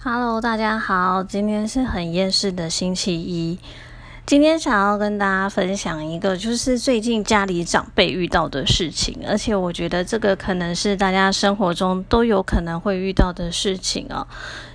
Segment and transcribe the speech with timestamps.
[0.00, 3.58] Hello，大家好，今天是很厌世的星期一。
[4.24, 14.24] 今天想要跟大家分享一个，就是最近家里长辈遇到的事情，而且我觉得这个可能是大家生活中都有可能会遇到的事情哦。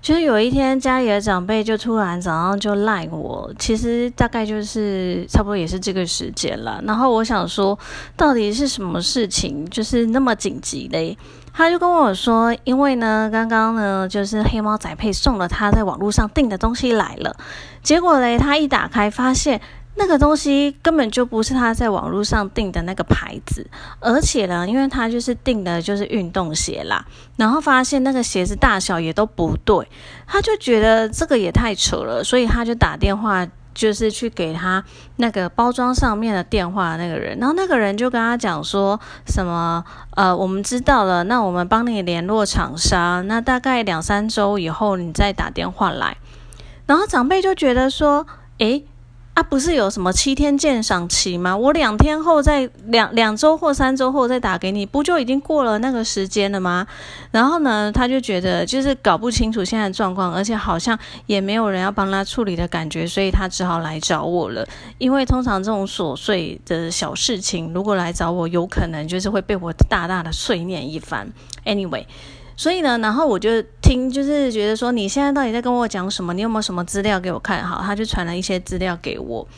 [0.00, 6.82] 就是有一天家里的长辈就突然早上就赖我，其实大概就是差不多也是这个时间了。
[6.86, 7.78] 然后我想说，
[8.16, 11.18] 到底是什么事情，就是那么紧急嘞？
[11.52, 17.36] 他就跟我说，因为呢，刚刚呢，就是黑猫仔配送了他在网络上订的东西来了，
[17.82, 19.60] 结果嘞，他一打开发现
[19.96, 23.66] 那个东西根本就不是他在网络上订的那个牌子，
[23.98, 27.04] 而且呢，因为他就是订的就是运动鞋啦，
[27.36, 29.86] 然后发现那个鞋子大小也都不对，
[30.26, 33.46] 他就觉得这个也太扯了，所以他就打电话。
[33.74, 34.84] 就是去给他
[35.16, 39.84] 那个包装上面的电话那个人，然后那个人就跟他讲说什么，
[40.16, 46.16] 呃，我们知道了，那我们帮你联络厂商，那大概两三周以后你再打电话来。
[46.86, 48.26] 然后长辈就觉得说，
[48.58, 48.84] 诶。
[49.40, 51.56] 他不是有什么七天鉴赏期吗？
[51.56, 56.86] 我两天后再两两周或三周后再打给你，不就已经过了那个时间了吗？
[57.30, 64.68] 然后呢，他就觉得就是搞不清楚现在的状况，而且好像也没有人要帮他处理的感觉，所以他只好来找我了。
[64.98, 71.26] 因为通常这种琐碎的小事情，如果来找我，有可能就是会被我大大的碎念一番。
[71.64, 72.04] Anyway。
[72.60, 76.34] 所以呢，然后我就听，就是觉得说，你现在到底在跟我讲什么？
[76.34, 77.66] 你有没有什么资料给我看？
[77.66, 79.48] 好，他就传了一些资料给我。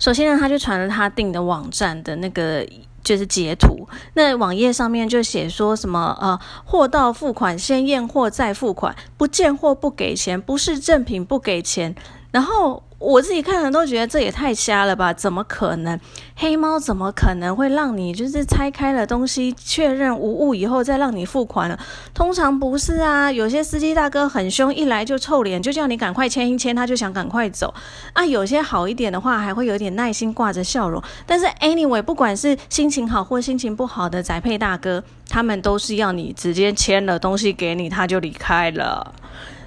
[0.00, 2.66] 首先呢，他就传了他订的网站的那个
[3.04, 11.94] 就是截图，那网页上面就写说什么呃，货到付款先验货再付款，不见货不给钱，不是正品不给钱。
[12.32, 15.12] 然后我自己看了都觉得这也太瞎了吧？
[15.12, 16.00] 怎么可能？
[16.36, 21.78] 黑猫怎么可能会让你就是拆开了东西确认无误以后再让你付款了？
[22.12, 27.72] 通常不是啊，有些司机大哥很凶，一来就臭脸，就叫你赶快签一签，他就想赶快走
[28.14, 28.24] 啊。
[28.24, 31.02] 有些好一点的话，还会有点耐心，挂着笑容。
[31.26, 39.14] 但是 anyway，不管是心情好或心情不好的宅配大哥，他们都是要你直接签了东西给你，他就离开了。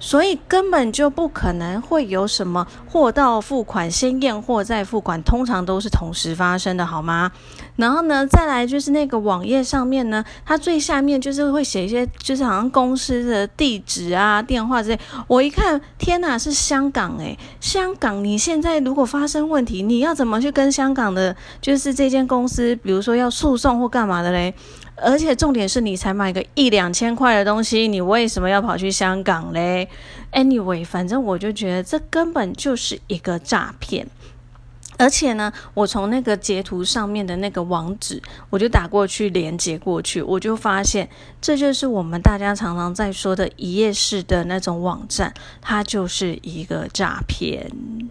[0.00, 7.30] 所以根本就不可能会有什么货到付款先验货再付款，通常都是同时发生的，好吗？
[7.76, 14.98] 然后呢，再来就是那个网页上面呢，它最下面就是会写一些，就是好像公司的地址啊、电话之类。
[15.26, 18.24] 我一看，天哪，是香港诶，香港！
[18.24, 24.54] 你现在如果发生问题，你要怎么去跟香港的，就是这间公司，比如说要诉讼或干嘛的嘞？
[25.02, 29.88] 而且重点是你才买个一两千块的东西，你为什么要跑去香港嘞
[30.32, 34.06] ？Anyway，反正我就觉得这根本就是一个诈骗。
[34.98, 41.08] 而且呢，我从那个截图上面的那个网址，我就打过去连接过去，我就发现
[41.40, 45.32] 这就是我们大家常常在说的一页式的那种网站，
[45.62, 47.70] 它就是一个诈骗。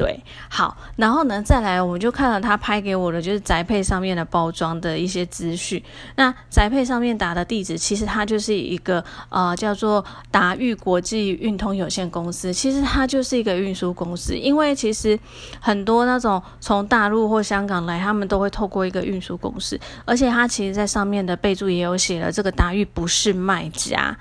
[0.00, 0.18] 对，
[0.48, 5.82] 好，然后呢，再来我们就看了他拍给我的就是宅配上面的包装的一些资讯。
[6.16, 15.18] 那宅配上面打的地址，其实它就是一个呃叫做达裕国际运通有限公司，其实它就是一个运输公司，因为其实
[15.60, 16.42] 很多那种。
[16.60, 24.16] 从大陆或香港来，他们都会透过一个运输公司，而且他其实在上面的备注也有写了，这个达裕不是卖家。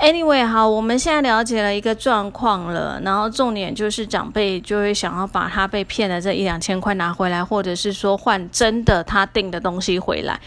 [0.00, 10.40] Anyway，好，我们现在了解了一个状况了，然后重点就是长辈就会想要把他被骗的这一两千块拿回来，或者是说换真的他订的东西回来。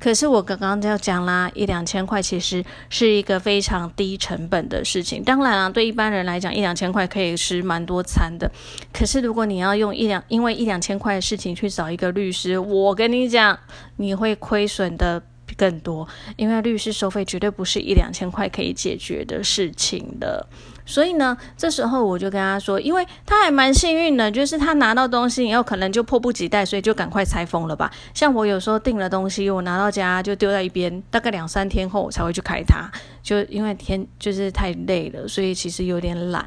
[0.00, 5.24] 可是我刚刚就讲啦，一两千块其实是一个非常低成本的事情。
[5.24, 8.50] 当然啊，对一般人来讲，一两千块可以吃蛮多餐的。
[8.92, 13.58] 可是如果你要用一两，因为一两千块的事情去找一个律师，我跟你讲，
[13.96, 15.22] 你会亏损的
[15.56, 16.06] 更多，
[16.36, 20.46] 因为律师收费绝对不是一两千块可以解决的事情的。
[20.86, 27.90] 所以呢，这时候我就跟他说，因为他还蛮幸运的，就是他拿到东西以后可能就迫不及待，所以就赶快拆封了吧。
[28.12, 32.90] 像我有时候订了东西，我拿到家就丢在一边，大概两三天后我才会去开它，
[33.22, 36.46] 就因为天就是太累了，所以其实有点懒。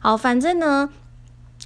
[0.00, 0.88] 好，反正呢。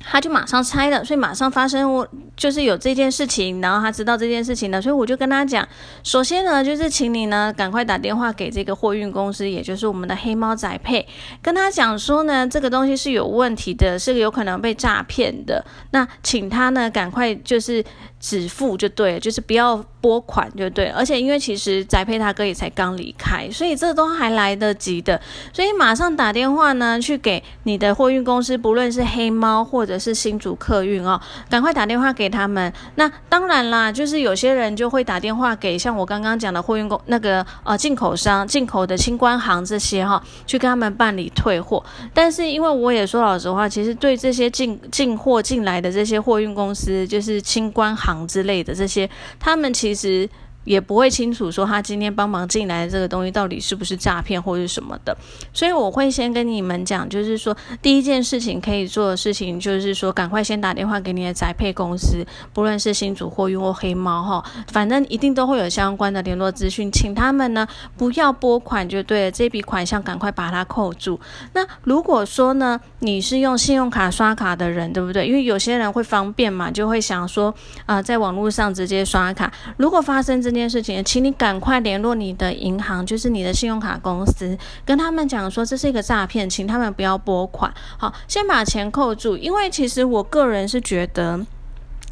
[0.04, 2.06] 他就马上拆了，所以马上发生我
[2.36, 5.66] 就是有这件事情，然后他知道这件事情了，所以我就跟他讲，
[6.02, 11.06] 首先呢，就是请你呢赶快打电话给这个货运公司，也就是我们的黑猫宅配，
[11.40, 17.84] 跟他讲说呢，这个东西是有问题的，是有可能被诈骗的，那请他呢赶快就是
[18.20, 20.88] 止付就对，就是不要拨款，就对。
[20.88, 25.18] 而且因为其实宅配他哥也才刚离开，所以这都还来得及的。
[25.52, 31.18] 所以马上打电话呢，去给你的货运公司，不论是黑猫或者是新竹客运哦，
[31.48, 32.70] 赶快打电话给他们。
[32.96, 41.82] 那当然啦，就是有些人就会打电话给像我刚刚讲的货运公那个呃进口商、进口的清关行这些哈，去跟他们办理退货。
[42.12, 49.08] 但是因为我也说老实话，其实对这些进进货进来的这些货运公司，就是清关行之类的这些，
[49.38, 49.91] 他们其实。
[49.94, 50.28] 其实
[50.64, 55.16] 也不会清楚说他今天帮忙进来的这个东西到底是不是诈骗或者什么的，
[55.52, 67.66] 所以我会先跟你们讲，就是说第一件事情可以做的事情，就是说赶快先打电话给你的宅配公司，不论是新主货运或黑猫哈，反正一定都会有相关的联络资讯，请他们呢
[67.96, 71.18] 不要拨款就对了，这笔款项赶快把它扣住。
[71.54, 75.26] 那如果说呢你是用信用卡刷卡的人，对不对？
[75.26, 77.52] 因为有些人会方便嘛，就会想说
[77.86, 87.72] 啊，在网络上直接刷卡，如果发生这这件事情，请你赶快联络你的银行，就是你的信用卡公司，跟他们讲说这是一个诈骗，请他们不要拨款。
[87.96, 91.40] 好，先把钱扣住，因为其实我个人是觉得。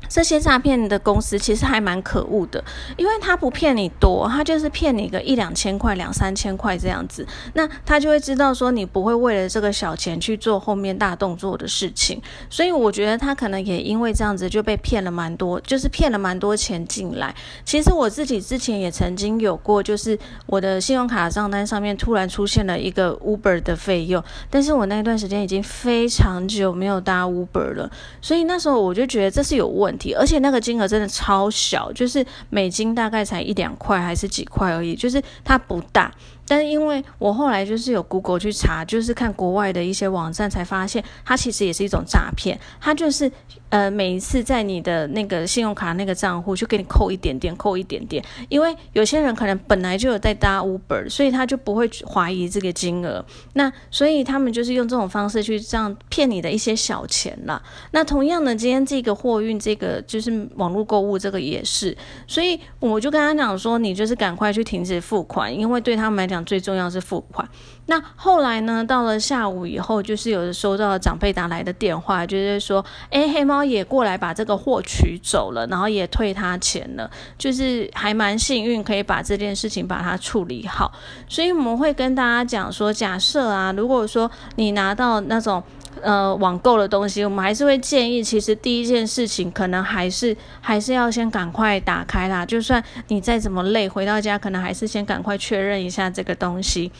[0.08, 2.62] 这些诈骗的公司其实还蛮可恶的，
[2.96, 17.34] 因为他不骗你多，他就是骗你个一两千块、两三千块这样子，那他就会知道说你不会为了这个小钱去做后面大动作的事情，所以我觉得他可能也因为这样子就被骗了蛮多，就是骗了蛮多钱进来。
[17.64, 36.12] 其实我自己之前也曾经有过，就是我的信用卡账单上面突然出现了一个 Uber 的费用，但是我那段时间已经非常久没有搭 Uber 了，所以那时候我就觉得这是有问而且那个金额真的超小，就是美金大概才一两块还是几块而已，就是它不大。
[36.46, 42.58] 但是因为我后来就是有 Google 去查，就是看国外的一些网站，才发现它其实也是一种诈骗。
[42.80, 43.30] 它就是
[43.70, 48.22] 呃每一次在你的那个信用卡那个账户就给你扣一点点，扣一点点。
[48.50, 53.24] 因为有些人可能本来就有在搭 Uber，所以他就不会怀疑这个金额。
[53.54, 57.62] 那所以他们就是用这种方式去这样骗你的一些小钱了。
[57.92, 61.96] 那同样的，今天这个货运这个就是网络购物这个也是，
[62.26, 66.40] 所以我就跟他讲说，你就是赶快去停止付款，因为对他们来讲。
[66.50, 67.48] 最重要是付款。
[67.90, 68.84] 那后来呢？
[68.86, 80.92] 到了下午以后，就是有收到长辈打来的电话，就是说，哎，黑猫也过来把这个货取走了，然后也退他钱了，就是还蛮幸运，可以把这件事情把它处理好。
[81.28, 85.60] 所以我们会跟大家讲说，假设啊，如果说你拿到那种
[86.00, 92.46] 呃网购的东西，我们还是会建议，其实第一件事情可能还是还是要先赶快打开啦。
[92.46, 96.92] 就算你再怎么累，回到家可能还是先赶快确认一下这个东西。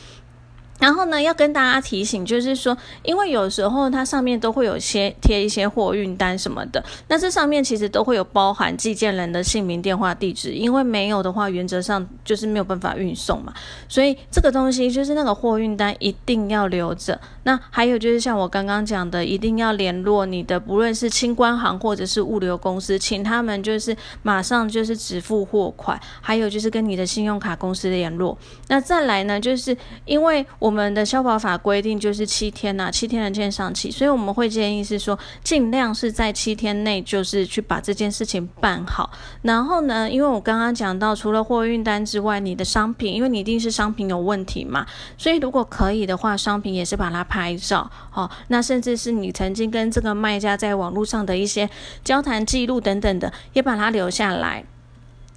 [0.81, 13.53] 然后呢，要跟大家提醒，就是说，因为有时候它上面都会有些贴一些货运单什么的，那这上面其实都会有包含寄件人的姓名、电话、地址，因为没有的话，原则上就是没有办法运送嘛。
[13.89, 17.21] 所以这个东西就是那个货运单一定要留着。
[17.43, 28.39] 那还有就是像我刚刚讲的，一定要联络你的，不论是清关行或者是物流公司，请他们就是马上就是支付货款，还有就是跟你的信用卡公司联络。
[28.69, 30.70] 那再来呢，就是因为我。
[30.71, 39.11] 我们的消保法规定就是七天呐，七天的鉴赏期，所以我们会建议是说，尽量是在七天内就是去把这件事情办好。
[39.43, 44.87] 然后呢，因为我刚刚讲到，除了货运单之外，你的商品，因为你一定是商品有问题嘛，
[45.19, 51.69] 所以如果可以的话，商品也是把它拍照，好，那甚至是你曾经跟这个卖家在网络上的一些
[52.05, 54.65] 交谈记录等等的，也把它留下来。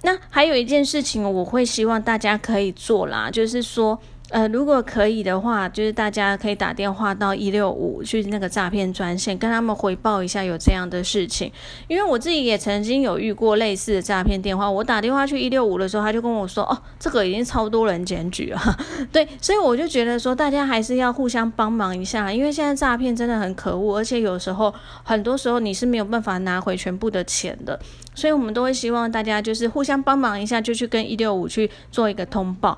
[0.02, 3.98] 那还有一件事情，我会希望大家可以做啦，就是说。
[4.34, 11.52] 呃，如果可以的话，就是大家可以打电话到一六五去那个诈骗专线，跟他们回报一下有这样的事情。
[11.86, 18.60] 因为我自己也曾经有遇过类似的诈骗电话，我打电话去一六五的时候，他就跟我说：“哦，这个已经超多人检举了。”
[19.12, 24.74] 对，所以我就觉得说，大家还是要互相帮忙一下，因为现在诈骗真的很可恶，而且有时候
[25.04, 27.78] 很多时候你是没有办法拿回全部的钱的，
[28.16, 32.76] 所以我们都会希望大家就是互相帮忙一下，就去跟一六五去做一个通报。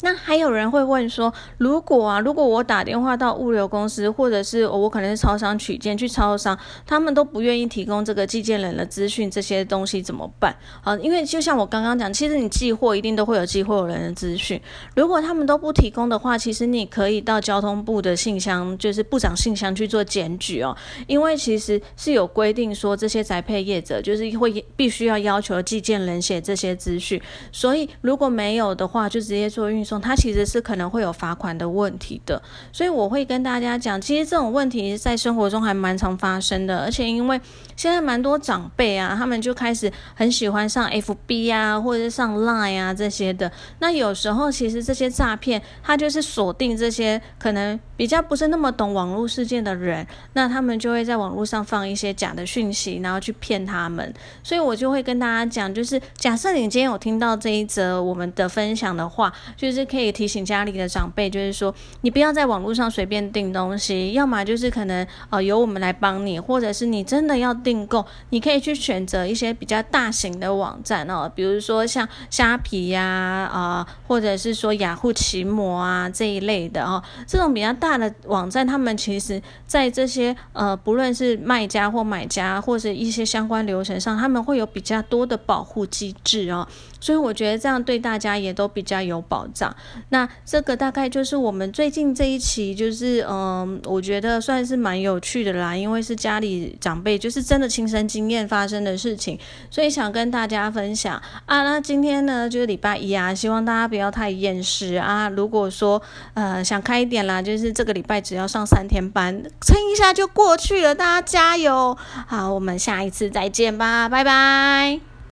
[0.00, 10.54] 那还有人会问说，如果啊，如果我打电话到物流公司，或者是我可能是超商取件去超商，他们都不愿意提供这个寄件人的资讯，这些东西怎么办？
[10.82, 14.60] 啊，因为就像我刚刚讲，其实你寄货一定都会有寄货人的资讯，
[14.96, 27.18] 如果他们都不提供的话，其实你可以到交通部的信箱，就是部长信箱去做检举哦，因为其实是有规定说这些宅配业者就是会必须要要求寄件人写这些资讯，
[27.52, 29.83] 所以如果没有的话，就直接做运。
[30.00, 32.40] 他，其实是可能会有罚款的问题的。
[32.72, 37.40] 所以我会跟大家讲，其实这种问题在生活中还蛮常发生的，而且因为
[37.76, 43.50] 现在蛮多长辈啊，他们就开始很喜欢上 FB 啊，或者是上 Line 啊这些的。
[43.80, 54.12] 那有时候其实这些诈骗，它就是锁定这些可能比较不是那么懂网络事件的人，那他们就会在网络上放一些假的讯息，然后去骗他们。
[54.42, 86.66] 所以我就会跟大家讲，就是假设你今天有听到这一则我们的分享的话，就是可以提醒家里的长辈，就是说你不要在网络上随便订东西，要么就是可能呃由我们来帮你，或者是你真的要订购，你可以去选择一些比较大型的网站哦，比如说像虾皮呀啊，或者是说雅虎奇摩啊这一类的哦，这种比较大的网站，他们其实在这些呃不论是卖家或买家或者一些相关流程上，他们会有比较多的保护机制哦。
[87.04, 89.76] 所以我觉得这样对大家也都比较有保障。
[90.08, 99.38] 那这个大概就是我们最近这一期，就是嗯，我觉得算是蛮有趣的啦，因为是家里长辈就是真的亲身经验发生的事情，
[99.70, 101.62] 所以想跟大家分享啊。
[101.62, 105.28] 那今天呢就是礼拜一啊，希望大家不要太厌世啊。
[105.28, 106.00] 如果说
[106.32, 111.98] 呃想开一点啦，就是这个礼拜只要上三天班，撑一下就过去了，大家加油！
[112.26, 115.13] 好，我们下一次再见吧，拜拜。